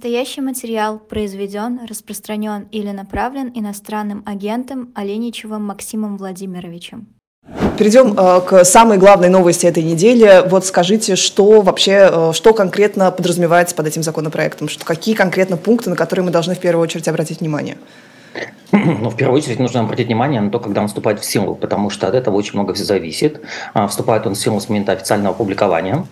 [0.00, 7.08] Настоящий материал произведен, распространен или направлен иностранным агентом Оленичевым Максимом Владимировичем.
[7.76, 10.48] Перейдем э, к самой главной новости этой недели.
[10.48, 14.70] Вот скажите, что вообще, э, что конкретно подразумевается под этим законопроектом?
[14.70, 17.76] Что, какие конкретно пункты, на которые мы должны в первую очередь обратить внимание?
[18.72, 21.90] Ну, в первую очередь нужно обратить внимание на то, когда он вступает в силу, потому
[21.90, 23.42] что от этого очень много все зависит.
[23.74, 26.06] А, вступает он в силу с момента официального публикования.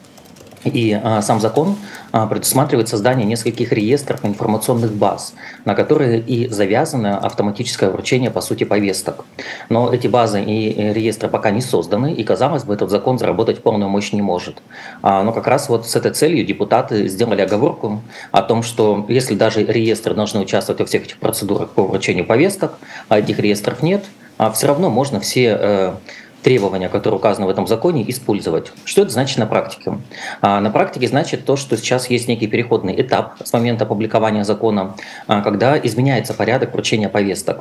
[0.69, 1.77] И а, сам закон
[2.13, 8.65] а, предусматривает создание нескольких реестров информационных баз, на которые и завязано автоматическое вручение, по сути,
[8.65, 9.25] повесток.
[9.69, 13.89] Но эти базы и реестры пока не созданы, и, казалось бы, этот закон заработать полную
[13.89, 14.63] мощь не может.
[15.03, 19.35] А, но как раз вот с этой целью депутаты сделали оговорку о том, что если
[19.35, 22.79] даже реестры должны участвовать во всех этих процедурах по вручению повесток,
[23.09, 24.05] а этих реестров нет,
[24.39, 25.95] а все равно можно все э,
[26.43, 28.73] требования, которые указаны в этом законе, использовать.
[28.85, 29.99] Что это значит на практике?
[30.41, 34.95] А, на практике значит то, что сейчас есть некий переходный этап с момента опубликования закона,
[35.27, 37.61] а, когда изменяется порядок вручения повесток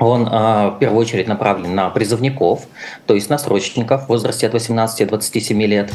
[0.00, 2.66] он а, в первую очередь направлен на призывников,
[3.06, 5.92] то есть на срочников в возрасте от 18 до 27 лет,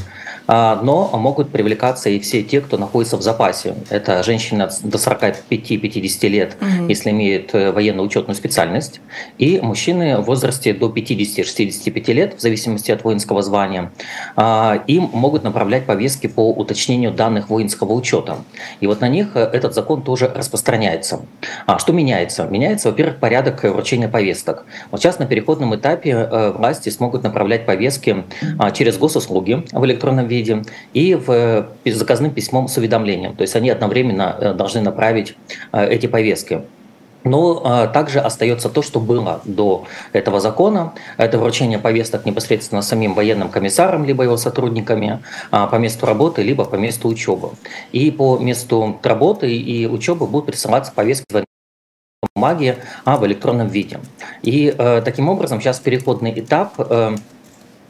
[0.48, 3.76] а, но могут привлекаться и все те, кто находится в запасе.
[3.89, 6.88] Это женщины до 45-50 лет, угу.
[6.88, 9.02] если имеют э, военно-учетную специальность,
[9.39, 13.92] и мужчины в возрасте до 50-65 лет, в зависимости от воинского звания.
[14.36, 18.38] А, им могут направлять повестки по уточнению данных воинского учета.
[18.80, 21.22] И вот на них э, этот закон тоже распространяется.
[21.80, 22.44] Что меняется?
[22.44, 24.66] Меняется, во-первых, порядок вручения получения повесток.
[24.92, 28.24] Вот сейчас на переходном этапе э, власти смогут направлять повестки
[28.60, 31.30] а, через госуслуги в электронном виде и в
[31.86, 33.36] э, заказным письмом с уведомлением.
[33.36, 35.36] То есть они одновременно э, должны направить
[35.72, 36.62] эти повестки.
[37.23, 40.94] Но а, также остается то, что было до этого закона.
[41.18, 45.20] Это вручение повесток непосредственно самим военным комиссаром, либо его сотрудниками
[45.52, 47.50] а, по месту работы, либо по месту учебы.
[47.94, 51.46] И по месту работы и учебы будут присылаться повестки
[52.34, 54.00] бумаге, а в электронном виде.
[54.42, 57.16] И э, таким образом сейчас переходный этап э,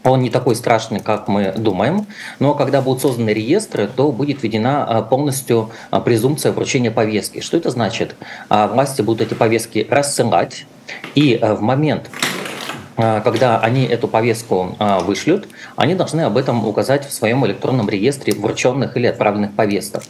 [0.06, 2.06] он не такой страшный, как мы думаем,
[2.40, 7.42] но когда будут созданы реестры, то будет введена э, полностью э, презумпция вручения повестки.
[7.42, 8.16] Что это значит?
[8.50, 10.66] А, власти будут эти повестки рассылать,
[11.16, 12.10] и э, в момент
[12.96, 18.34] когда они эту повестку а, вышлют, они должны об этом указать в своем электронном реестре
[18.34, 20.04] врученных или отправленных повесток.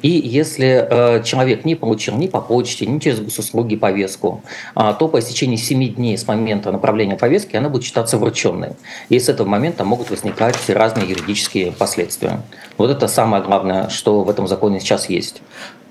[0.00, 4.42] И если э, человек не получил ни по почте, ни через госуслуги повестку,
[4.74, 8.70] а, то по истечении 7 дней с момента направления повестки она будет считаться врученной.
[9.08, 12.42] И с этого момента могут возникать разные юридические последствия.
[12.78, 15.42] Вот это самое главное, что в этом законе сейчас есть.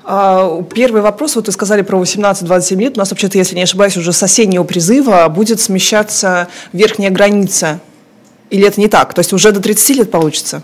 [0.04, 3.98] А, первый вопрос, вот вы сказали про 18-27 лет, у нас вообще-то, если не ошибаюсь,
[3.98, 7.80] уже с осеннего призыва будет смещаться верхняя граница.
[8.50, 9.14] Или это не так?
[9.14, 10.64] То есть уже до 30 лет получится?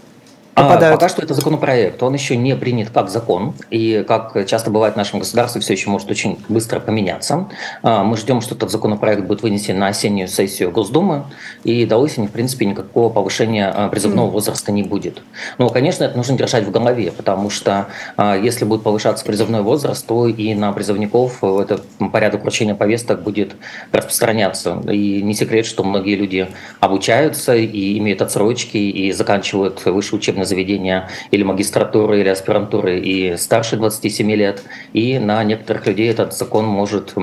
[0.63, 0.93] Попадают?
[0.93, 4.95] А, пока что это законопроект, он еще не принят как закон, и как часто бывает
[4.95, 7.47] в нашем государстве, все еще может очень быстро поменяться.
[7.83, 11.25] А, мы ждем, что этот законопроект будет вынесен на осеннюю сессию Госдумы,
[11.63, 15.21] и до осени, в принципе, никакого повышения а, призывного возраста не будет.
[15.57, 17.87] Но, конечно, это нужно держать в голове, потому что
[18.17, 23.55] если будет повышаться призывной возраст, то и на призывников этот порядок вручения повесток будет
[23.91, 24.81] распространяться.
[24.91, 26.47] И не секрет, что многие люди
[26.79, 33.77] обучаются и имеют отсрочки, и заканчивают высшее учебное заведения или магистратуры, или аспирантуры и старше
[33.77, 34.63] 27 лет.
[34.93, 37.13] И на некоторых людей этот закон может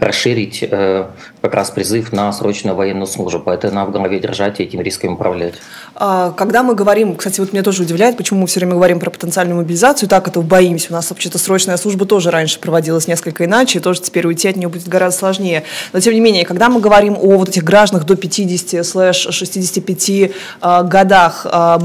[0.00, 1.06] расширить э,
[1.40, 3.42] как раз призыв на срочную военную службу.
[3.44, 5.54] Поэтому надо в голове держать и этим рисками управлять.
[5.94, 9.10] А, когда мы говорим, кстати, вот меня тоже удивляет, почему мы все время говорим про
[9.10, 10.88] потенциальную мобилизацию, так это боимся.
[10.90, 14.56] У нас вообще-то срочная служба тоже раньше проводилась несколько иначе, и тоже теперь уйти от
[14.56, 15.64] нее будет гораздо сложнее.
[15.92, 21.46] Но тем не менее, когда мы говорим о вот этих гражданах до 50-65 а, годах,
[21.50, 21.78] а,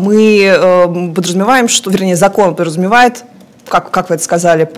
[0.87, 3.23] э, подразумеваем, что, вернее, закон подразумевает
[3.67, 4.69] как, как вы это сказали,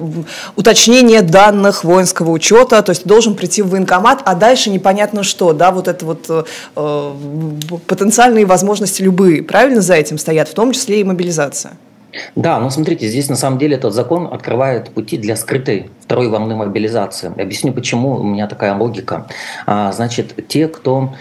[0.56, 5.72] уточнение данных воинского учета, то есть должен прийти в военкомат, а дальше непонятно что, да,
[5.72, 6.26] вот это вот
[6.76, 7.12] э,
[7.88, 11.74] потенциальные возможности любые, правильно за этим стоят, в том числе и мобилизация.
[12.36, 16.56] Да, но смотрите, здесь на самом деле этот закон открывает пути для скрытой второй волны
[16.56, 17.32] мобилизации.
[17.40, 19.28] Объясню, почему у меня такая логика.
[19.68, 21.14] А, значит, те, кто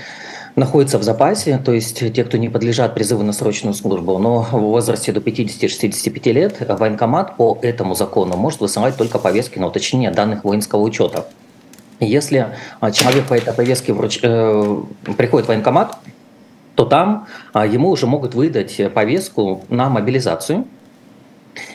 [0.59, 4.61] находятся в запасе, то есть те, кто не подлежат призыву на срочную службу, но в
[4.61, 10.45] возрасте до 50-65 лет, военкомат по этому закону может высылать только повестки на уточнение данных
[10.45, 11.27] воинского учета.
[12.01, 12.49] Если
[12.81, 14.21] а, человек по этой повестке вруч...
[14.23, 14.83] э,
[15.17, 15.97] приходит в военкомат,
[16.77, 20.67] то там а, ему уже могут выдать повестку на мобилизацию–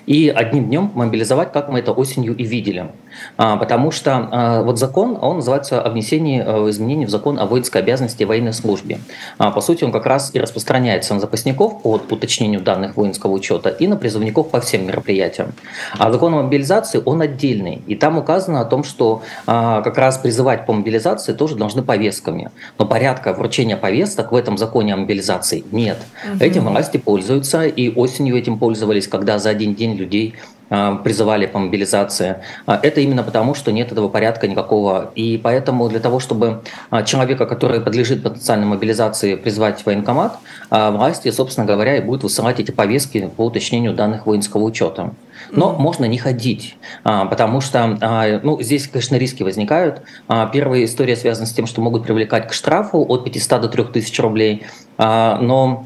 [0.06, 2.91] и одним днем мобилизовать, как мы это осенью и видели.
[3.38, 7.45] А, потому что а, вот закон, он называется о внесении э, изменений в закон о
[7.45, 9.00] воинской обязанности и военной службе.
[9.38, 13.69] А, по сути, он как раз и распространяется на запасников по уточнению данных воинского учета
[13.69, 15.54] и на призывников по всем мероприятиям.
[15.98, 17.81] А закон о мобилизации, он отдельный.
[17.88, 22.51] И там указано о том, что как раз призывать по мобилизации тоже должны повестками.
[22.77, 25.98] Но порядка вручения повесток в этом законе о мобилизации нет.
[26.33, 26.44] Угу.
[26.44, 30.36] Этим власти пользуются, и осенью этим пользовались, когда за один день людей
[30.69, 32.38] призывали по мобилизации.
[32.65, 35.12] А, это именно потому, что нет этого порядка никакого.
[35.15, 40.38] И поэтому для того, чтобы а, человека, который подлежит потенциальной мобилизации, призвать в военкомат,
[40.69, 45.13] власти, собственно говоря, и будут высылать эти повестки по уточнению данных воинского учета.
[45.51, 50.01] Но можно не ходить, потому что ну, здесь, конечно, риски возникают.
[50.51, 54.63] Первая история связана с тем, что могут привлекать к штрафу от 500 до 3000 рублей.
[54.98, 55.86] Но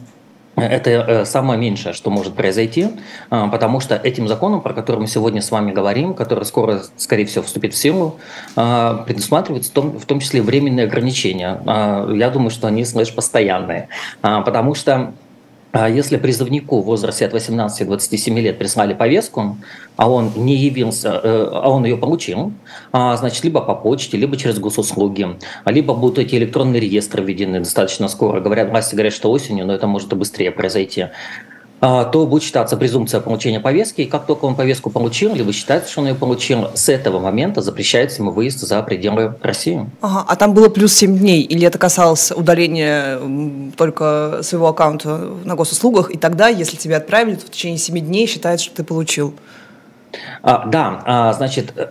[0.61, 2.89] это э, самое меньшее, что может произойти,
[3.29, 7.25] а, потому что этим законом, про который мы сегодня с вами говорим, который скоро, скорее
[7.25, 8.19] всего, вступит в силу,
[8.55, 11.61] а, предусматривается в том, числе временные ограничения.
[11.65, 13.89] А, я думаю, что они, слышь, постоянные,
[14.21, 15.13] потому что
[15.89, 19.57] если призывнику в возрасте от 18 до 27 лет прислали повестку,
[19.95, 22.53] а он не явился, э, а он ее получил,
[22.91, 25.27] а, значит, либо по почте, либо через госуслуги,
[25.65, 28.39] либо будут эти электронные реестры введены достаточно скоро.
[28.39, 31.07] Говорят, власти говорят, что осенью, но это может и быстрее произойти.
[31.79, 35.91] А, то будет считаться презумпция получения повестки, и как только он повестку получил, либо считается,
[35.91, 39.87] что он ее получил, с этого момента запрещается ему выезд за пределы России.
[40.01, 43.19] Ага, а там было плюс 7 дней, или это касалось удаления
[43.77, 48.25] только своего аккаунта на госуслугах, и тогда, если тебя отправили, то в течение 7 дней
[48.25, 49.35] считается, что ты получил?
[50.43, 51.87] А, да, а, значит, э,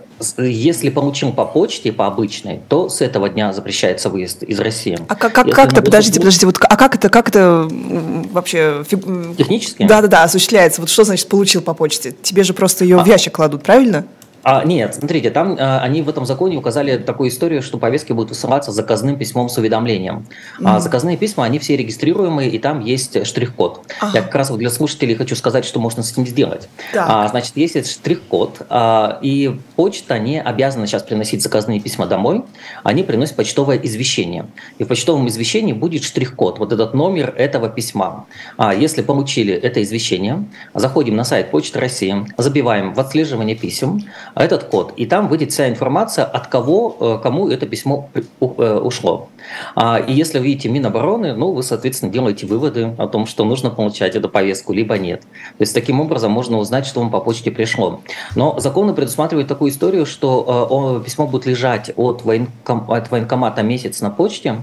[0.47, 4.99] если получил по почте, по обычной, то с этого дня запрещается выезд из России.
[5.09, 8.85] А как, как, как-то, подождите, подождите, вот, а как это, как это вообще...
[8.89, 9.87] Технически?
[9.87, 10.81] Да-да-да, осуществляется.
[10.81, 12.15] Вот что значит получил по почте?
[12.23, 14.07] Тебе же просто ее а, в ящик кладут, правильно?
[14.49, 18.31] А, нет, смотрите, там а, они в этом законе указали такую историю, что повестки будут
[18.31, 20.25] высылаться заказным письмом с уведомлением.
[20.61, 20.65] Mm-hmm.
[20.65, 23.81] А заказные письма, они все регистрируемые, и там есть штрих-код.
[24.01, 24.13] Ага.
[24.15, 26.69] Я как раз вот для слушателей хочу сказать, что можно с этим сделать.
[26.95, 32.45] А, значит, есть этот штрих-код, а, и почта не обязана сейчас приносить заказные письма домой,
[32.85, 34.47] они приносят почтовое извещение.
[34.79, 38.27] И в почтовом извещении будет штрих-код, вот этот номер этого письма.
[38.57, 44.05] А, если получили это извещение, заходим на сайт Почты России, забиваем в отслеживание писем,
[44.43, 49.29] этот код, и там выйдет вся информация, от кого, э, кому это письмо э, ушло.
[49.75, 53.71] А, и если вы видите Минобороны, ну, вы, соответственно, делаете выводы о том, что нужно
[53.71, 55.23] получать эту повестку, либо нет.
[55.23, 58.01] То есть таким образом можно узнать, что вам по почте пришло.
[58.35, 64.11] Но законы предусматривают такую историю, что э, письмо будет лежать от, от военкомата месяц на
[64.11, 64.63] почте,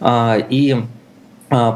[0.00, 0.86] а, и а,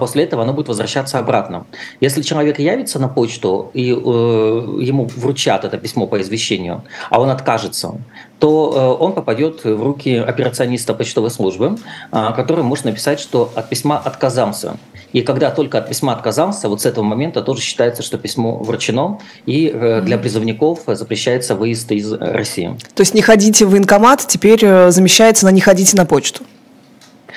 [0.00, 1.66] после этого оно будет возвращаться обратно.
[2.00, 7.30] Если человек явится на почту и э, ему вручат это письмо по извещению, а он
[7.30, 7.94] откажется,
[8.38, 11.76] то э, он попадет в руки операциониста почтовой службы,
[12.12, 14.76] э, который может написать, что от письма отказался.
[15.12, 19.18] И когда только от письма отказался, вот с этого момента тоже считается, что письмо вручено,
[19.46, 22.76] и э, для призывников запрещается выезд из России.
[22.94, 26.42] То есть не ходите в военкомат, теперь э, замещается на не ходите на почту.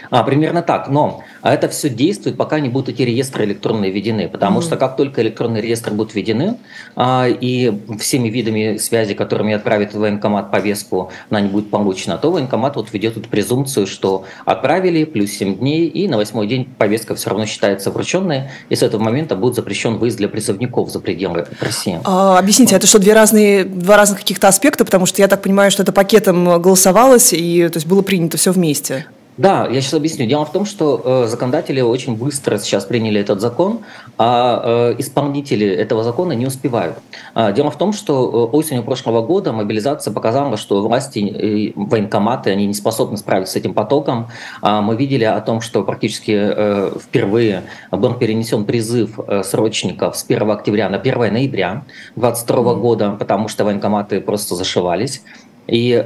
[0.10, 0.90] А, примерно так.
[0.90, 4.28] Но а это все действует, пока не будут эти реестры электронные введены.
[4.28, 4.64] Потому mm-hmm.
[4.64, 6.58] что как только электронные реестры будут введены,
[6.96, 12.76] а, и всеми видами связи, которыми отправит военкомат повестку, она не будет получена, то военкомат
[12.76, 17.30] вот ведет эту презумпцию, что отправили, плюс 7 дней, и на восьмой день повестка все
[17.30, 22.00] равно считается врученной, и с этого момента будет запрещен выезд для призывников за пределы России.
[22.04, 24.86] А, объясните, это что, две разные, два разных каких-то аспекта?
[24.86, 28.52] Потому что я так понимаю, что это пакетом голосовалось, и то есть было принято все
[28.52, 29.06] вместе.
[29.40, 30.26] Да, я сейчас объясню.
[30.26, 33.80] Дело в том, что э, законодатели очень быстро сейчас приняли этот закон,
[34.18, 36.98] а э, исполнители этого закона не успевают.
[37.34, 42.50] А, дело в том, что э, осенью прошлого года мобилизация показала, что власти, э, военкоматы,
[42.50, 44.28] они не способны справиться с этим потоком.
[44.62, 50.26] А мы видели о том, что практически э, впервые был перенесен призыв э, срочников с
[50.28, 51.86] 1 октября на 1 ноября
[52.18, 55.22] 2022 года, потому что военкоматы просто зашивались.
[55.70, 56.06] И э,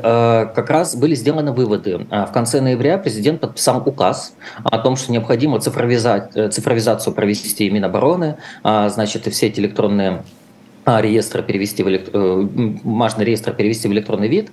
[0.53, 2.05] как раз были сделаны выводы.
[2.10, 7.70] А, в конце ноября президент подписал указ о том, что необходимо цифровизать, э, цифровизацию провести
[7.70, 10.24] Минобороны, э, значит, и все эти электронные
[10.86, 12.12] реестры перевести в элект...
[12.12, 14.51] бумажный реестр перевести в электронный вид.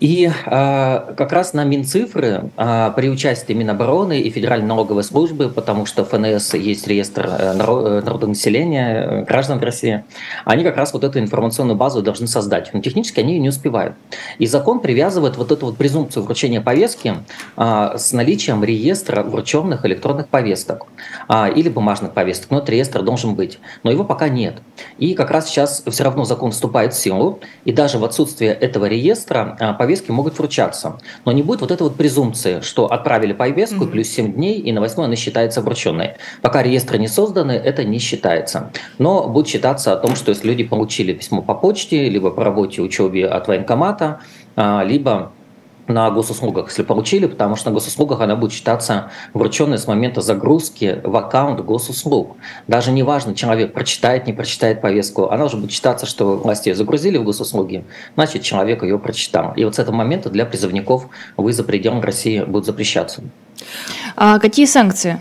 [0.00, 5.86] И э, как раз на Минцифры э, при участии Минобороны и Федеральной налоговой службы, потому
[5.86, 10.04] что ФНС есть реестр э, народонаселения, э, граждан России,
[10.44, 12.70] они как раз вот эту информационную базу должны создать.
[12.74, 13.94] Но технически они ее не успевают.
[14.38, 17.14] И закон привязывает вот эту вот презумпцию вручения повестки
[17.56, 20.86] э, с наличием реестра врученных электронных повесток
[21.28, 22.50] э, или бумажных повесток.
[22.50, 23.58] Но этот реестр должен быть.
[23.82, 24.56] Но его пока нет.
[24.98, 28.84] И как раз сейчас все равно закон вступает в силу, и даже в отсутствие этого
[28.84, 30.98] реестра э, повестки могут вручаться.
[31.24, 33.90] Но не будет вот этой вот презумпции, что отправили повестку mm-hmm.
[33.90, 36.14] плюс 7 дней, и на 8 она считается врученной.
[36.42, 38.72] Пока реестры не созданы, это не считается.
[38.98, 42.82] Но будет считаться о том, что если люди получили письмо по почте, либо по работе,
[42.82, 44.18] учебе от военкомата,
[44.56, 45.30] а, либо
[45.88, 51.00] на госуслугах, если получили, потому что на госуслугах она будет считаться врученной с момента загрузки
[51.04, 52.36] в аккаунт госуслуг.
[52.66, 56.74] Даже не важно, человек прочитает, не прочитает повестку, она уже будет считаться, что власти ее
[56.74, 59.52] загрузили в госуслуги, значит, человек ее прочитал.
[59.54, 63.22] И вот с этого момента для призывников выезд за пределы России будет запрещаться.
[64.16, 65.20] А какие санкции?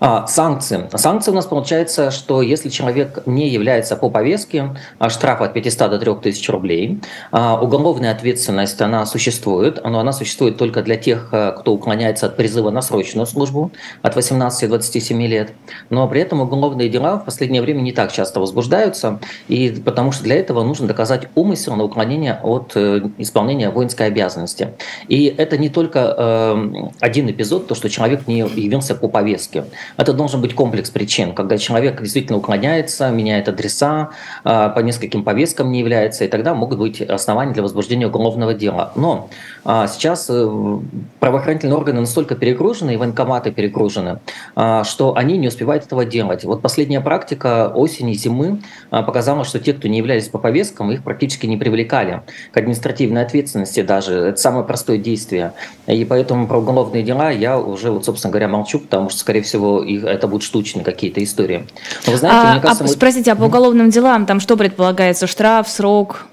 [0.00, 0.88] А, санкции.
[0.94, 5.90] Санкции у нас получается, что если человек не является по повестке, а штраф от 500
[5.90, 7.00] до 3000 рублей.
[7.32, 12.36] А, уголовная ответственность, она существует, но она существует только для тех, э, кто уклоняется от
[12.36, 15.52] призыва на срочную службу от 18 до 27 лет.
[15.90, 20.22] Но при этом уголовные дела в последнее время не так часто возбуждаются, и потому что
[20.22, 24.74] для этого нужно доказать умысел на уклонение от э, исполнения воинской обязанности.
[25.08, 29.64] И это не только э, один эпизод, то, что человек не явился по повестке.
[29.96, 34.10] Это должен быть комплекс причин, когда человек действительно уклоняется, меняет адреса,
[34.44, 38.92] а, по нескольким повесткам не является, и тогда могут быть основания для возбуждения уголовного дела.
[38.96, 39.28] Но
[39.64, 40.78] а, сейчас э,
[41.20, 44.20] правоохранительные органы настолько перегружены, и военкоматы перегружены,
[44.54, 46.44] а, что они не успевают этого делать.
[46.44, 51.46] Вот последняя практика осени, зимы показала, что те, кто не являлись по повесткам, их практически
[51.46, 54.14] не привлекали к административной ответственности даже.
[54.14, 55.52] Это самое простое действие.
[55.86, 59.77] И поэтому про уголовные дела я уже, вот, собственно говоря, молчу, потому что, скорее всего,
[59.82, 61.66] их, это будут штучные какие-то истории.
[62.06, 62.92] Но вы знаете, а, мне кажется, а, мы...
[62.92, 65.26] Спросите, а по уголовным делам там что предполагается?
[65.26, 66.26] Штраф, срок?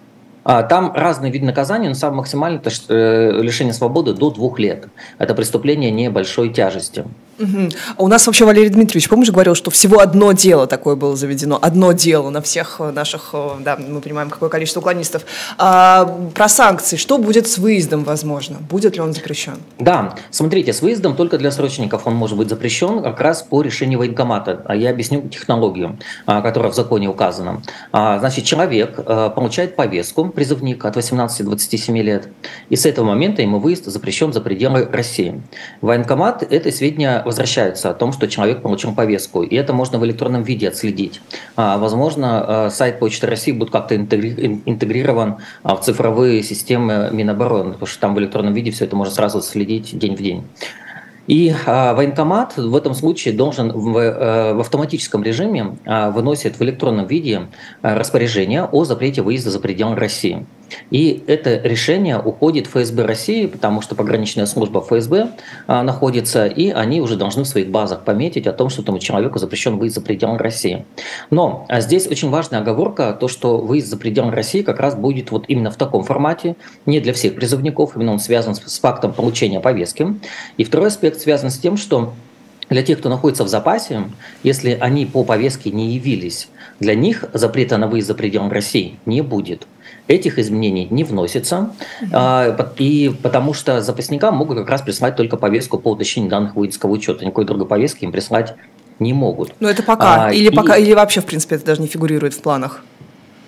[0.43, 4.87] А, там разные виды наказания, но самое максимальное это э, лишение свободы до двух лет.
[5.17, 7.03] Это преступление небольшой тяжести.
[7.39, 7.69] Угу.
[7.97, 11.59] А у нас вообще Валерий Дмитриевич, помнишь, говорил, что всего одно дело такое было заведено,
[11.61, 15.25] одно дело на всех наших, э, да, мы понимаем, какое количество уклонистов.
[15.57, 18.57] А, про санкции, что будет с выездом, возможно?
[18.69, 19.57] Будет ли он запрещен?
[19.79, 23.99] Да, смотрите, с выездом только для срочников он может быть запрещен как раз по решению
[23.99, 24.61] военкомата.
[24.65, 27.61] А я объясню технологию, а, которая в законе указана.
[27.91, 32.29] Значит, человек э, получает повестку, призывник от 18 до 27 лет,
[32.69, 35.41] и с этого момента ему выезд запрещен за пределы России.
[35.81, 39.43] Военкомат это сведения возвращаются о том, что человек получил повестку.
[39.43, 41.21] И это можно в электронном виде отследить.
[41.55, 47.87] А, возможно, а, сайт Почты России будет как-то интегрирован а, в цифровые системы Минобороны, потому
[47.87, 50.43] что там в электронном виде все это можно сразу следить день в день.
[51.27, 56.61] И а, военкомат в этом случае должен в, э, в автоматическом режиме а, выносит в
[56.61, 57.47] электронном виде
[57.81, 60.45] распоряжение о запрете выезда за пределы России.
[60.91, 65.31] И это решение уходит в ФСБ России, потому что пограничная служба ФСБ
[65.67, 69.39] а, находится, и они уже должны в своих базах пометить о том, что этому человеку
[69.39, 70.85] запрещен выезд за пределы России.
[71.29, 75.31] Но а здесь очень важная оговорка, то, что выезд за пределы России как раз будет
[75.31, 76.55] вот именно в таком формате,
[76.85, 80.15] не для всех призывников, именно он связан с, с фактом получения повестки.
[80.57, 82.13] И второй аспект связан с тем, что
[82.69, 84.03] для тех, кто находится в запасе,
[84.43, 89.21] если они по повестке не явились, для них запрета на выезд за пределы России не
[89.21, 89.67] будет.
[90.07, 91.71] Этих изменений не вносится,
[92.01, 96.91] mm и потому что запасникам могут как раз прислать только повестку по уточнению данных воинского
[96.91, 97.25] учета.
[97.25, 98.55] Никакой другой повестки им прислать
[98.99, 99.53] не могут.
[99.59, 100.27] Но это пока.
[100.27, 100.55] А, или, и...
[100.55, 102.83] пока, или вообще, в принципе, это даже не фигурирует в планах.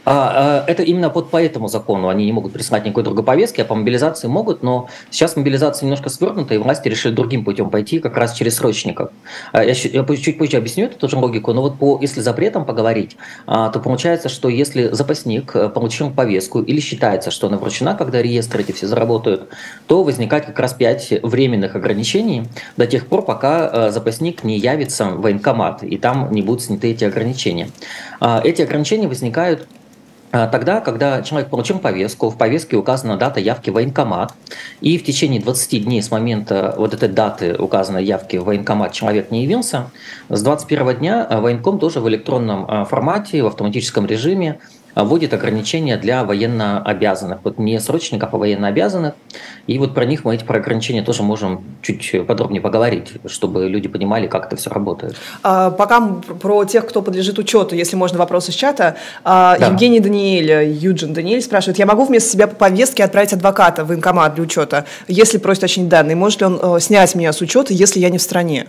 [0.10, 3.60] А, а, это именно вот по этому закону они не могут прислать никакой другой повестки,
[3.60, 8.00] а по мобилизации могут, но сейчас мобилизация немножко свернута, и власти решили другим путем пойти,
[8.00, 9.12] как раз через срочников.
[9.52, 13.82] А, я, чуть позже объясню эту тоже логику, но вот по, если запретом поговорить, то
[13.84, 18.72] получается, что если запасник э, получил повестку или считается, что она вручена, когда реестры эти
[18.72, 19.50] все заработают,
[19.88, 22.44] то возникает как раз пять временных ограничений
[22.78, 26.92] до тех пор, пока э, запасник не явится в военкомат, и там не будут сняты
[26.92, 27.70] эти ограничения.
[28.44, 29.68] Эти ограничения возникают
[30.32, 34.34] тогда, когда человек получил повестку, в повестке указана дата явки в военкомат,
[34.82, 39.32] и в течение 20 дней с момента вот этой даты указанной явки в военкомат человек
[39.32, 39.90] не явился,
[40.30, 44.60] с 21 дня военком тоже в электронном а, формате, в автоматическом режиме
[45.04, 47.40] вводит ограничения для военнообязанных.
[47.44, 49.14] Вот не срочников, а военнообязанных.
[49.68, 53.88] И вот про них мы эти про ограничения тоже можем чуть подробнее поговорить, чтобы люди
[53.88, 55.16] понимали, как это все работает.
[55.44, 58.96] А, пока про тех, кто подлежит учету, если можно вопрос из чата.
[59.24, 59.68] А, да.
[59.68, 64.36] Евгений Даниэль, Юджин Даниэль спрашивает, я могу вместо себя по повестке отправить адвоката в военкомат
[64.36, 66.16] для учета, если просит уточнить данные?
[66.16, 68.68] Может ли он э, снять меня с учета, если я не в стране?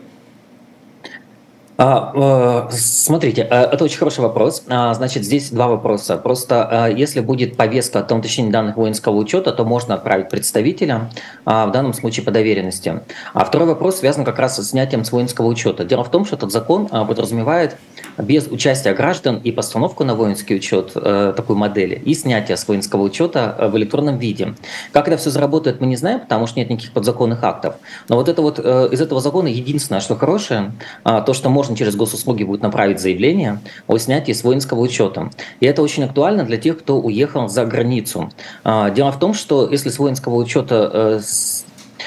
[1.81, 4.65] А, э, смотрите, э, это очень хороший вопрос.
[4.67, 6.17] А, значит, здесь два вопроса.
[6.17, 11.09] Просто э, если будет повестка о том уточнении данных воинского учета, то можно отправить представителя,
[11.45, 13.03] а, в данном случае по доверенности.
[13.33, 15.85] А второй вопрос связан как раз с снятием с воинского учета.
[15.85, 17.77] Дело в том, что этот закон подразумевает
[18.17, 23.71] без участия граждан и постановку на воинский учет такой модели и снятие с воинского учета
[23.73, 24.55] в электронном виде.
[24.93, 27.77] Как это все заработает, мы не знаем, потому что нет никаких подзаконных актов.
[28.09, 30.73] Но вот это вот из этого закона единственное, что хорошее,
[31.05, 35.31] то, что можно можно через госуслуги будет направить заявление о снятии с воинского учета.
[35.61, 38.31] И это очень актуально для тех, кто уехал за границу.
[38.65, 41.21] А, дело в том, что если с воинского учета э,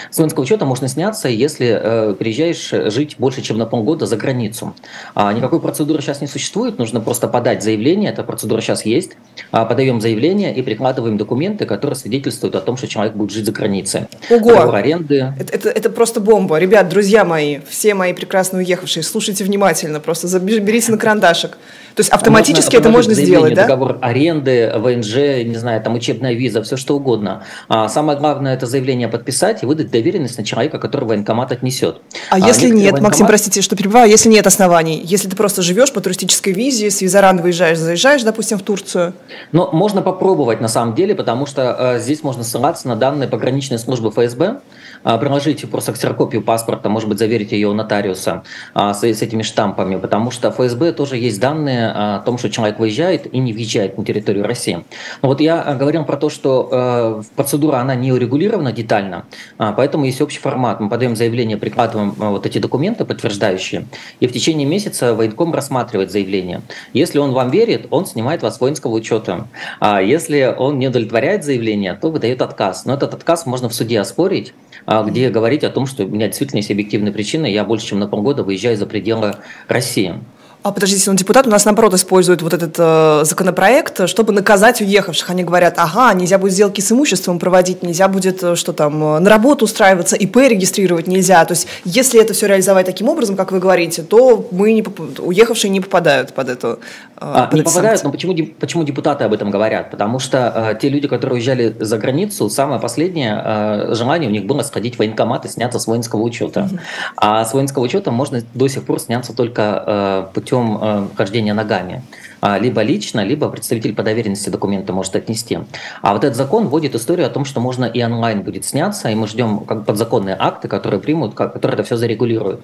[0.09, 4.73] с воинского учета можно сняться, если э, приезжаешь жить больше, чем на полгода за границу.
[5.15, 9.11] А, никакой процедуры сейчас не существует, нужно просто подать заявление, эта процедура сейчас есть.
[9.51, 13.51] А, подаем заявление и прикладываем документы, которые свидетельствуют о том, что человек будет жить за
[13.51, 14.01] границей.
[14.29, 14.51] Ого!
[14.51, 15.33] Договор аренды.
[15.39, 16.57] Это, это, это просто бомба.
[16.57, 21.57] Ребят, друзья мои, все мои прекрасно уехавшие, слушайте внимательно, просто берите на карандашик.
[21.95, 23.63] То есть автоматически можно, это можно сделать, да?
[23.63, 27.43] Договор аренды, ВНЖ, не знаю, там учебная виза, все что угодно.
[27.67, 32.01] А самое главное это заявление подписать и выдать доверенность на человека, который военкомат отнесет.
[32.29, 33.01] А, а если нет, военкомат...
[33.01, 37.01] Максим, простите, что перебиваю, если нет оснований, если ты просто живешь по туристической визе, с
[37.01, 39.13] визаран выезжаешь, заезжаешь, допустим, в Турцию?
[39.51, 43.79] Ну, можно попробовать на самом деле, потому что э, здесь можно ссылаться на данные пограничной
[43.79, 44.61] службы ФСБ,
[45.03, 48.43] приложите просто ксерокопию паспорта, может быть, заверите ее у нотариуса
[48.73, 53.33] а, с, этими штампами, потому что ФСБ тоже есть данные о том, что человек выезжает
[53.33, 54.83] и не въезжает на территорию России.
[55.21, 59.25] Но вот я а, говорил про то, что э, процедура, она не урегулирована детально,
[59.57, 60.79] поэтому есть общий формат.
[60.79, 63.85] Мы подаем заявление, прикладываем вот эти документы подтверждающие,
[64.19, 66.61] и в течение месяца военком рассматривает заявление.
[66.93, 69.47] Если он вам верит, он снимает вас с воинского учета.
[69.79, 72.85] А если он не удовлетворяет заявление, то выдает отказ.
[72.85, 76.27] Но этот отказ можно в суде оспорить, а, где говорить о том, что у меня
[76.27, 79.35] действительно есть объективные причины, я больше чем на полгода выезжаю за пределы
[79.67, 80.15] России.
[80.63, 85.31] А подождите, он депутат у нас наоборот использует вот этот э, законопроект, чтобы наказать уехавших.
[85.31, 89.19] Они говорят, ага, нельзя будет сделки с имуществом проводить, нельзя будет, э, что там, э,
[89.19, 91.43] на работу устраиваться, ИП регистрировать нельзя.
[91.45, 94.85] То есть, если это все реализовать таким образом, как вы говорите, то мы не,
[95.17, 96.77] уехавшие не попадают под эту э,
[97.15, 98.05] а, под Не попадают, санкции.
[98.05, 99.89] но почему, почему депутаты об этом говорят?
[99.89, 104.45] Потому что э, те люди, которые уезжали за границу, самое последнее э, желание у них
[104.45, 106.69] было сходить в военкомат и сняться с воинского учета.
[106.71, 106.79] Mm-hmm.
[107.17, 111.53] А с воинского учета можно до сих пор сняться только э, путем путем э, хождения
[111.53, 112.01] ногами.
[112.41, 115.59] А, либо лично, либо представитель по доверенности документа может отнести.
[116.01, 119.15] А вот этот закон вводит историю о том, что можно и онлайн будет сняться, и
[119.15, 122.61] мы ждем как подзаконные акты, которые примут, которые это все зарегулируют.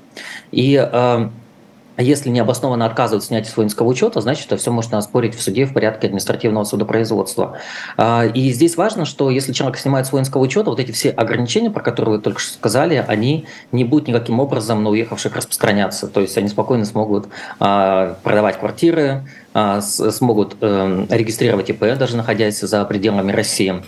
[0.52, 1.30] И э,
[2.04, 5.74] если необоснованно отказывают снятие с воинского учета, значит, это все можно оспорить в суде в
[5.74, 7.58] порядке административного судопроизводства.
[7.98, 11.72] А, и здесь важно, что если человек снимает с воинского учета, вот эти все ограничения,
[11.72, 16.08] про которые вы только что сказали, они не будут никаким образом на уехавших распространяться.
[16.08, 17.28] То есть они спокойно смогут
[17.60, 19.28] а, продавать квартиры,
[19.82, 23.82] смогут эм, регистрировать ИП, даже находясь за пределами России,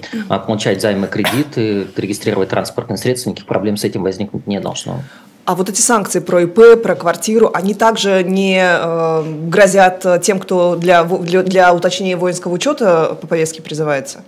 [0.47, 5.01] получать займы, кредиты, регистрировать транспортные средства, никаких проблем с этим возникнуть не должно.
[5.49, 10.75] А вот эти санкции про ИП, про квартиру, они также не э, грозят тем, кто
[10.75, 14.19] для, для, для уточнения воинского учета по повестке призывается?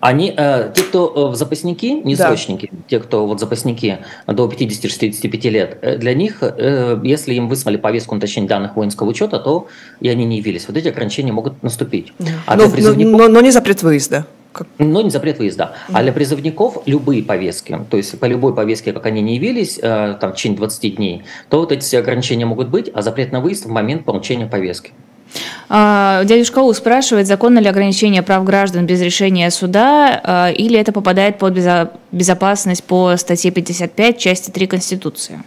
[0.00, 2.28] Они, э, те, кто э, в запасники, не да.
[2.28, 7.76] срочники, те, кто вот запасники до 50-65 лет, э, для них, э, если им выслали
[7.76, 9.66] повестку на уточнение данных воинского учета, то
[10.00, 10.68] и они не явились.
[10.68, 12.14] Вот эти ограничения могут наступить.
[12.46, 13.12] А но, призывников...
[13.12, 14.24] но, но не запрет выезда.
[14.52, 14.66] Как?
[14.78, 15.74] Но не запрет выезда.
[15.88, 15.92] Mm-hmm.
[15.94, 20.16] А для призывников любые повестки, то есть по любой повестке, как они не явились, э,
[20.20, 23.40] там, в течение 20 дней, то вот эти все ограничения могут быть, а запрет на
[23.40, 24.92] выезд в момент получения повестки.
[25.68, 30.92] А, дядюшка У спрашивает, законно ли ограничение прав граждан без решения суда, а, или это
[30.92, 31.56] попадает под
[32.12, 35.42] безопасность по статье 55, части 3 Конституции?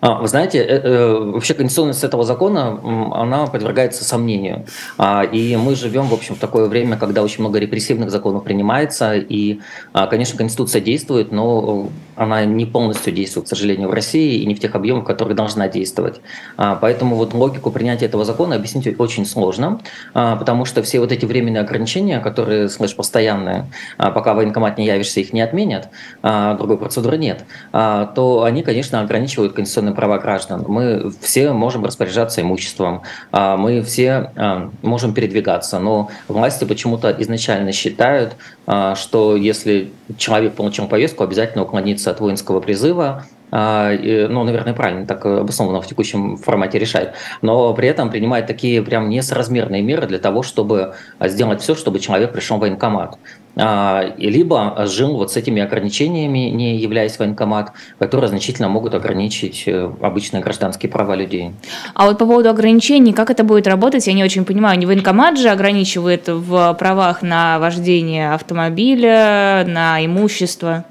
[0.00, 2.80] А, вы знаете, э, э, вообще конституционность этого закона,
[3.14, 4.64] она подвергается сомнению.
[4.96, 9.14] А, и мы живем, в общем, в такое время, когда очень много репрессивных законов принимается,
[9.16, 9.60] и,
[9.92, 14.54] а, конечно, Конституция действует, но она не полностью действует, к сожалению, в России и не
[14.54, 16.20] в тех объемах, которые должна действовать.
[16.56, 19.80] А, поэтому вот логику принятия этого закона объяснить очень сложно,
[20.14, 23.66] а, потому что все вот эти временные ограничения, которые, слышь, постоянные,
[23.98, 25.88] а, пока военкомат не явишься, их не отменят,
[26.22, 30.64] другой процедуры нет, то они, конечно, ограничивают конституционные права граждан.
[30.66, 33.02] Мы все можем распоряжаться имуществом,
[33.32, 34.32] мы все
[34.82, 38.36] можем передвигаться, но власти почему-то изначально считают,
[38.94, 45.24] что если человек получил повестку, обязательно уклониться от воинского призыва, а, ну, наверное, правильно так
[45.24, 50.42] обоснованно в текущем формате решает, но при этом принимает такие прям несоразмерные меры для того,
[50.42, 53.18] чтобы сделать все, чтобы человек пришел в военкомат.
[53.60, 59.90] А, либо жил вот с этими ограничениями, не являясь военкомат, которые значительно могут ограничить э,
[60.00, 61.52] обычные гражданские права людей.
[61.94, 64.78] А вот по поводу ограничений, как это будет работать, я не очень понимаю.
[64.78, 70.84] Не военкомат же ограничивает в правах на вождение автомобиля, на имущество?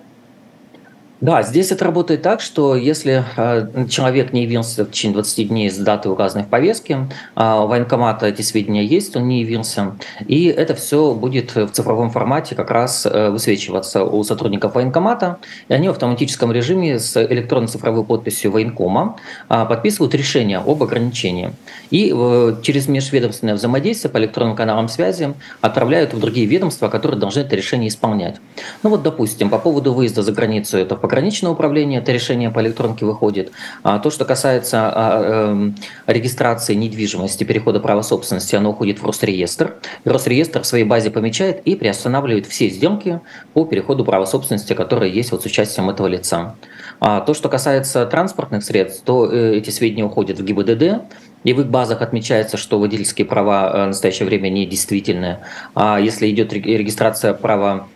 [1.19, 5.71] Да, здесь это работает так, что если э, человек не явился в течение 20 дней
[5.71, 9.95] с даты, указанной в повестке, у военкомата эти сведения есть, он не явился,
[10.27, 15.73] и это все будет в цифровом формате как раз э, высвечиваться у сотрудников военкомата, и
[15.73, 19.17] они в автоматическом режиме с электронной цифровой подписью военкома
[19.49, 21.51] э, подписывают решение об ограничении.
[21.89, 27.39] И э, через межведомственное взаимодействие по электронным каналам связи отправляют в другие ведомства, которые должны
[27.39, 28.35] это решение исполнять.
[28.83, 33.05] Ну вот, допустим, по поводу выезда за границу это пограничное управление, это решение по электронке
[33.05, 33.53] выходит.
[33.81, 39.75] А то, что касается а, эм, регистрации недвижимости, перехода права собственности, оно уходит в Росреестр.
[40.03, 43.21] Росреестр в своей базе помечает и приостанавливает все сделки
[43.53, 46.55] по переходу права собственности, которые есть вот с участием этого лица.
[46.99, 51.03] А то, что касается транспортных средств, то э, эти сведения уходят в ГИБДД,
[51.45, 55.37] и в их базах отмечается, что водительские права э, в настоящее время недействительны.
[55.73, 57.87] А если идет регистрация права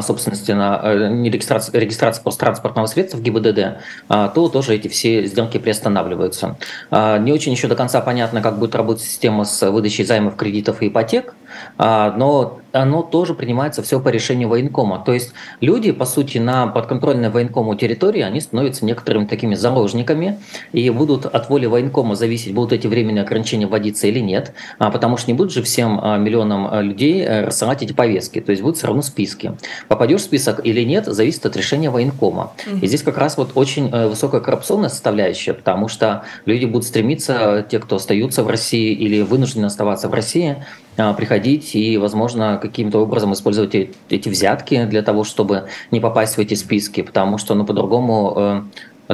[0.00, 4.88] собственности на э, не регистрация, регистрация просто транспортного средства в ГИБДД, а, то тоже эти
[4.88, 6.56] все сделки приостанавливаются.
[6.90, 10.82] А, не очень еще до конца понятно, как будет работать система с выдачей займов, кредитов
[10.82, 11.34] и ипотек,
[11.78, 15.02] но оно тоже принимается все по решению военкома.
[15.04, 20.38] То есть люди, по сути, на подконтрольной военкому территории, они становятся некоторыми такими заложниками
[20.72, 25.30] и будут от воли военкома зависеть, будут эти временные ограничения вводиться или нет, потому что
[25.30, 29.02] не будут же всем миллионам людей э, рассылать эти повестки, то есть будут все равно
[29.02, 29.52] списки.
[29.88, 32.52] Попадешь в список или нет, зависит от решения военкома.
[32.80, 37.66] И здесь как раз вот очень э, высокая коррупционная составляющая, потому что люди будут стремиться,
[37.68, 40.56] те, кто остаются в России или вынуждены оставаться в России,
[40.96, 46.38] а, приходить и, возможно, каким-то образом использовать эти взятки для того, чтобы не попасть в
[46.40, 48.62] эти списки, потому что, ну, по-другому э,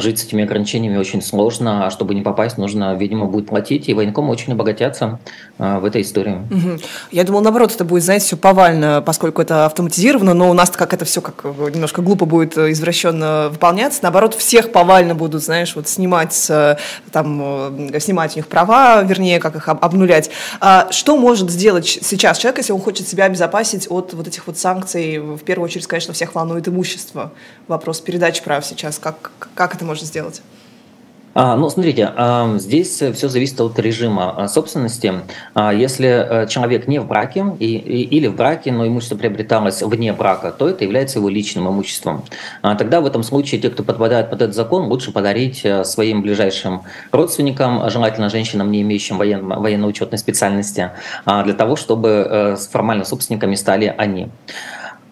[0.01, 3.95] жить с этими ограничениями очень сложно, а чтобы не попасть, нужно, видимо, будет платить, и
[3.95, 5.19] военкомы очень обогатятся
[5.59, 6.39] э, в этой истории.
[6.51, 6.79] Угу.
[7.13, 10.93] Я думал, наоборот, это будет, знаете, все повально, поскольку это автоматизировано, но у нас как
[10.93, 15.89] это все как немножко глупо будет э, извращенно выполняться, наоборот, всех повально будут, знаешь, вот
[15.89, 16.51] снимать,
[17.13, 20.31] там, э, снимать у них права, вернее, как их обнулять.
[20.61, 24.59] А что может сделать сейчас человек, если он хочет себя обезопасить от вот этих вот
[24.59, 25.19] санкций?
[25.19, 27.33] В первую очередь, конечно, всех волнует имущество.
[27.69, 28.99] Вопрос передачи прав сейчас.
[28.99, 30.43] Как, как это можно сделать?
[31.39, 35.13] А, ну, смотрите, а, здесь все зависит от режима а, собственности.
[35.55, 40.51] Если э, человек не в браке и, или в браке, но имущество приобреталось вне брака,
[40.51, 42.25] то это является его личным имуществом.
[42.63, 46.85] Тогда в этом случае те, кто подпадает под этот закон, лучше подарить э, своим ближайшим
[47.13, 50.93] родственникам, желательно женщинам, не имеющим воен, военно-учетной специальности,
[51.27, 54.31] для того, чтобы э, формально собственниками стали они.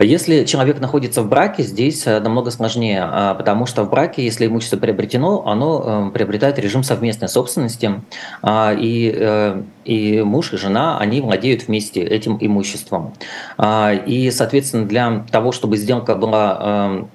[0.01, 4.47] Если человек находится в браке, здесь э, намного сложнее, а, потому что в браке, если
[4.47, 8.03] имущество приобретено, оно э, приобретает режим совместной собственности,
[8.43, 13.15] а, и, э, и муж и жена, они владеют вместе этим имуществом.
[13.57, 17.07] А, и, соответственно, для того, чтобы сделка была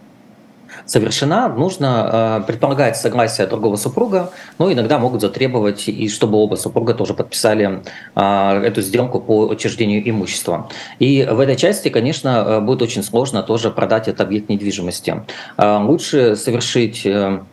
[0.89, 6.93] совершена, нужно э, предполагать согласие другого супруга, но иногда могут затребовать, и чтобы оба супруга
[6.93, 7.83] тоже подписали
[8.15, 10.69] э, эту сделку по учреждению имущества.
[10.97, 15.23] И в этой части, конечно, э, будет очень сложно тоже продать этот объект недвижимости.
[15.57, 17.43] Лучше совершить а,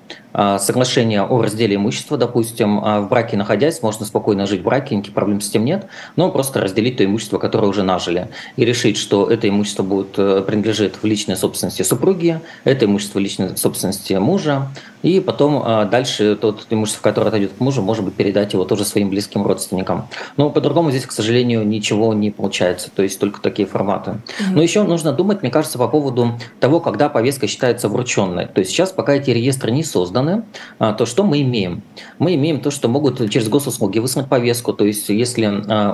[0.59, 5.15] соглашение о разделе имущества, допустим, а, в браке находясь, можно спокойно жить в браке, никаких
[5.15, 9.31] проблем с этим нет, но просто разделить то имущество, которое уже нажили, и решить, что
[9.31, 14.69] это имущество будет э, принадлежит в личной собственности супруги, это имущество в личной собственности мужа,
[15.03, 18.85] и потом а, дальше тот имущество, которое отойдет к мужу, может быть, передать его тоже
[18.85, 20.09] своим близким родственникам.
[20.37, 24.11] Но по-другому здесь, к сожалению, ничего не получается, то есть только такие форматы.
[24.11, 24.53] Mm-hmm.
[24.53, 28.47] Но еще нужно думать, мне кажется, по поводу того, когда повестка считается врученной.
[28.47, 30.43] То есть сейчас, пока эти реестры не созданы, созданы,
[30.79, 31.83] то что мы имеем?
[32.19, 35.47] Мы имеем то, что могут через госуслуги выслать повестку, то есть если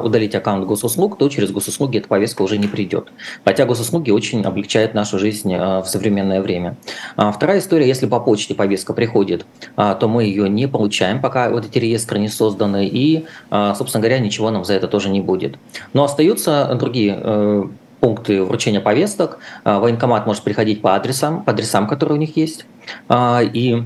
[0.03, 3.12] удалить аккаунт госуслуг, то через госуслуги эта повестка уже не придет.
[3.45, 6.77] Хотя госуслуги очень облегчают нашу жизнь в современное время.
[7.16, 11.79] Вторая история, если по почте повестка приходит, то мы ее не получаем, пока вот эти
[11.79, 15.57] реестры не созданы, и, собственно говоря, ничего нам за это тоже не будет.
[15.92, 17.64] Но остаются другие э,
[18.01, 19.38] пункты вручения повесток.
[19.64, 22.66] Военкомат может приходить по адресам, по адресам, которые у них есть.
[23.12, 23.83] И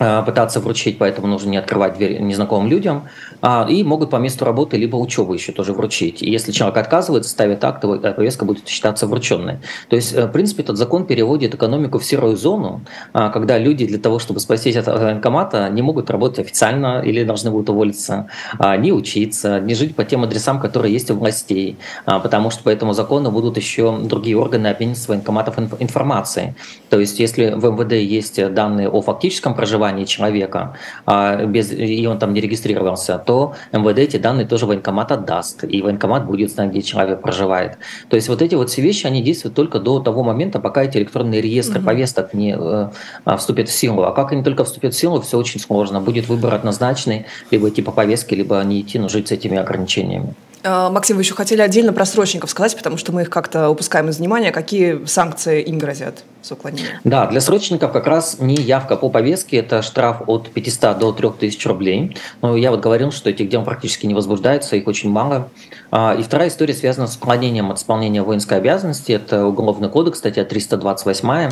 [0.00, 3.08] пытаться вручить, поэтому нужно не открывать дверь незнакомым людям.
[3.42, 6.22] А, и могут по месту работы либо учебы еще тоже вручить.
[6.22, 9.58] И если человек отказывается, ставит акт, то повестка будет считаться врученной.
[9.88, 12.82] То есть, э, в принципе, этот закон переводит экономику в серую зону,
[13.12, 17.50] а, когда люди для того, чтобы спастись от военкомата, не могут работать официально или должны
[17.50, 22.50] будут уволиться, а, не учиться, не жить по тем адресам, которые есть у властей, потому
[22.50, 26.54] что по этому закону будут еще другие органы обмениваться военкоматов информацией.
[26.88, 30.76] То есть, если в МВД есть данные о фактическом проживании, проживания человека,
[31.06, 35.82] а без, и он там не регистрировался, то МВД эти данные тоже военкомат отдаст, и
[35.82, 37.78] военкомат будет знать, где человек проживает.
[38.08, 40.98] То есть вот эти вот все вещи, они действуют только до того момента, пока эти
[40.98, 41.86] электронные реестры угу.
[41.86, 44.02] повесток не э, вступят в силу.
[44.02, 46.00] А как они только вступят в силу, все очень сложно.
[46.00, 50.34] Будет выбор однозначный, либо идти по повестке, либо не идти, но жить с этими ограничениями.
[50.62, 54.08] А, Максим, вы еще хотели отдельно про срочников сказать, потому что мы их как-то упускаем
[54.08, 54.52] из внимания.
[54.52, 57.00] Какие санкции им грозят за уклонение?
[57.04, 61.68] Да, для срочников как раз не явка по повестке, это штраф от 500 до 3000
[61.68, 62.16] рублей.
[62.42, 65.48] Но я вот говорил, что этих дел практически не возбуждается, их очень мало.
[65.90, 69.12] А, и вторая история связана с уклонением от исполнения воинской обязанности.
[69.12, 71.50] Это Уголовный кодекс, статья 328.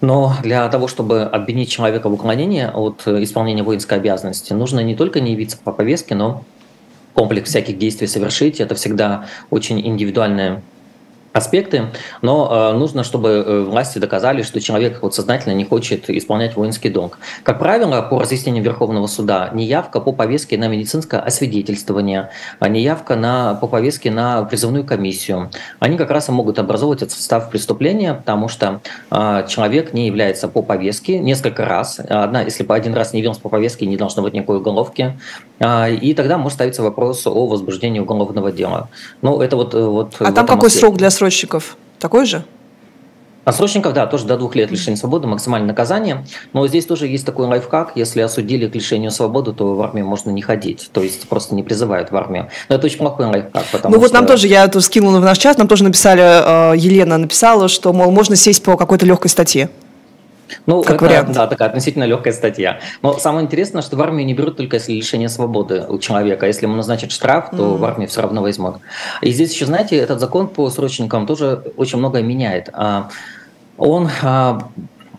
[0.00, 5.20] Но для того, чтобы обвинить человека в уклонении от исполнения воинской обязанности, нужно не только
[5.20, 6.44] не явиться по повестке, но
[7.14, 8.60] комплекс всяких действий совершить.
[8.60, 10.62] Это всегда очень индивидуальная
[11.34, 11.90] аспекты,
[12.22, 16.88] но э, нужно, чтобы э, власти доказали, что человек вот сознательно не хочет исполнять воинский
[16.88, 17.18] долг.
[17.42, 23.54] Как правило, по разъяснению Верховного суда, неявка по повестке на медицинское освидетельствование, а неявка на,
[23.56, 28.46] по повестке на призывную комиссию, они как раз и могут образовывать этот состав преступления, потому
[28.46, 31.98] что э, человек не является по повестке несколько раз.
[31.98, 35.18] Одна, если бы один раз не явился по повестке, не должно быть никакой уголовки.
[35.58, 38.88] Э, и тогда может ставиться вопрос о возбуждении уголовного дела.
[39.20, 40.78] Ну, это вот, э, вот а там какой аспекте.
[40.78, 42.44] срок для срочников такой же?
[43.44, 46.26] А срочников, да, тоже до двух лет лишения свободы, максимальное наказание.
[46.54, 47.92] Но здесь тоже есть такой лайфхак.
[47.94, 50.90] Если осудили к лишению свободы, то в армию можно не ходить.
[50.92, 52.48] То есть просто не призывают в армию.
[52.68, 53.84] Но это очень плохой лайфхак.
[53.84, 57.18] Ну вот нам тоже, я это скинула в наш чат, нам тоже написали, э, Елена
[57.18, 59.68] написала, что, мол, можно сесть по какой-то легкой статье.
[60.66, 61.32] Ну, как это, вариант.
[61.32, 62.80] Да, такая относительно легкая статья.
[63.02, 66.46] Но самое интересное, что в армию не берут только если лишение свободы у человека.
[66.46, 67.76] Если ему назначат штраф, то mm.
[67.76, 68.76] в армию все равно возьмут.
[69.20, 72.70] И здесь еще, знаете, этот закон по срочникам тоже очень многое меняет.
[72.72, 73.08] А,
[73.76, 74.08] он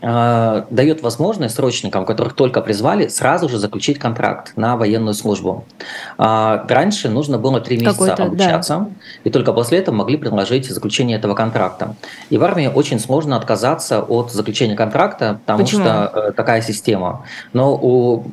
[0.08, 5.66] а, дает возможность срочникам, которых только призвали, сразу же заключить контракт на военную службу.
[6.20, 8.88] А, раньше нужно было три месяца обучаться, да.
[9.24, 11.96] и только после этого могли предложить заключение этого контракта.
[12.30, 15.84] И в армии очень сложно отказаться от заключения контракта, потому Почему?
[15.84, 17.26] что э, такая система.
[17.54, 18.26] Но у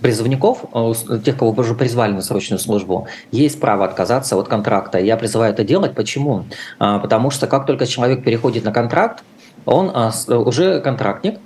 [0.00, 4.98] призывников, у тех, кого уже призвали на срочную службу, есть право отказаться от контракта.
[4.98, 5.94] Я призываю это делать.
[5.94, 6.46] Почему?
[6.78, 9.22] А, потому что как только человек переходит на контракт,
[9.66, 11.38] он а, уже контрактник,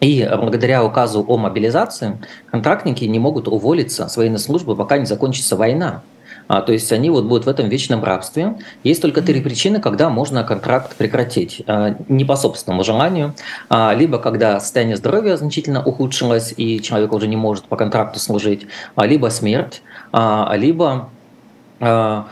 [0.00, 2.18] и благодаря указу о мобилизации
[2.50, 6.02] контрактники не могут уволиться с военной службы, пока не закончится война.
[6.46, 8.56] А, то есть они вот будут в этом вечном рабстве.
[8.82, 11.62] Есть только три причины, когда можно контракт прекратить.
[11.66, 13.34] А, не по собственному желанию,
[13.68, 18.66] а, либо когда состояние здоровья значительно ухудшилось, и человек уже не может по контракту служить,
[18.96, 19.82] а, либо смерть,
[20.12, 21.10] а, либо...
[21.80, 22.28] А,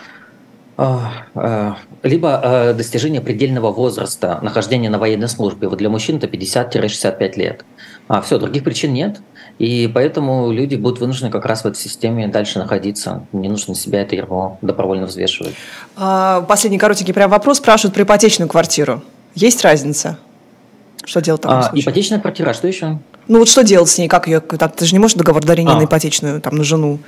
[0.79, 1.77] а, а,
[2.07, 5.69] либо э, достижение предельного возраста нахождения на военной службе.
[5.69, 7.65] Вот для мужчин это 50-65 лет.
[8.09, 9.21] А все, других причин нет.
[9.59, 13.27] И поэтому люди будут вынуждены как раз в этой системе дальше находиться.
[13.33, 15.55] Не нужно себя это его добровольно взвешивать.
[15.97, 17.59] А, последний коротенький прям вопрос.
[17.59, 19.03] Спрашивают про ипотечную квартиру.
[19.35, 20.19] Есть разница?
[21.05, 22.99] Что делать в таком а, Ипотечная квартира, что еще?
[23.29, 24.09] Ну вот что делать с ней?
[24.09, 24.41] Как ее?
[24.41, 25.79] Ты же не можешь договор дарения а.
[25.79, 26.99] на ипотечную, там, на жену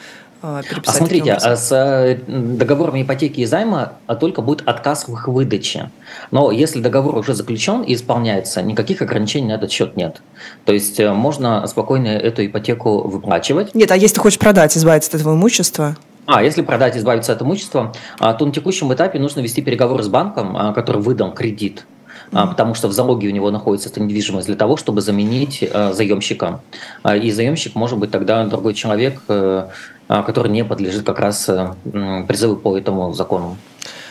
[0.41, 5.13] а, а смотрите, а с э, договором ипотеки и займа а только будет отказ в
[5.13, 5.91] их выдаче.
[6.31, 10.23] Но если договор уже заключен и исполняется, никаких ограничений на этот счет нет.
[10.65, 13.75] То есть э, можно спокойно эту ипотеку выплачивать.
[13.75, 15.97] Нет, а если ты хочешь продать, избавиться от этого имущества?
[16.27, 20.73] А, если продать, избавиться от имущества, то на текущем этапе нужно вести переговоры с банком,
[20.75, 21.85] который выдал кредит
[22.31, 26.61] потому что в залоге у него находится эта недвижимость для того, чтобы заменить э, заемщика.
[27.23, 29.23] И заемщик может быть тогда другой человек,
[30.09, 31.49] который не подлежит как раз
[32.27, 33.57] призыву по этому закону.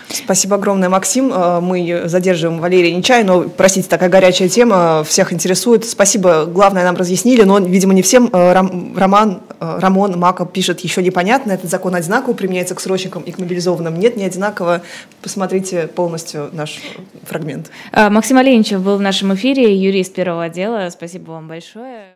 [0.09, 1.31] Спасибо огромное, Максим.
[1.33, 5.85] Э, мы задерживаем Валерия Нечай, но, простите, такая горячая тема, всех интересует.
[5.85, 8.29] Спасибо, главное нам разъяснили, но, видимо, не всем.
[8.31, 13.31] Э, Роман, э, Рамон Маков пишет, еще непонятно, этот закон одинаково применяется к срочникам и
[13.31, 13.99] к мобилизованным.
[13.99, 14.81] Нет, не одинаково.
[15.21, 16.79] Посмотрите полностью наш
[17.23, 17.69] фрагмент.
[17.91, 20.89] Максим Оленичев был в нашем эфире, юрист первого отдела.
[20.89, 22.05] Спасибо вам большое.